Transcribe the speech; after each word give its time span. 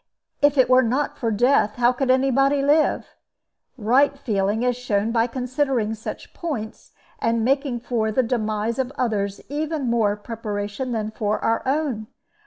"If 0.41 0.57
it 0.57 0.67
were 0.67 0.81
not 0.81 1.19
for 1.19 1.29
death, 1.29 1.75
how 1.75 1.91
could 1.91 2.09
any 2.09 2.31
body 2.31 2.63
live? 2.63 3.05
Right 3.77 4.17
feeling 4.17 4.63
is 4.63 4.75
shown 4.75 5.11
by 5.11 5.27
considering 5.27 5.93
such 5.93 6.33
points, 6.33 6.93
and 7.19 7.45
making 7.45 7.81
for 7.81 8.11
the 8.11 8.23
demise 8.23 8.79
of 8.79 8.91
others 8.97 9.41
even 9.47 9.91
more 9.91 10.15
preparation 10.15 10.91
than 10.91 11.11
for 11.11 11.37
our 11.43 11.61
own. 11.67 12.07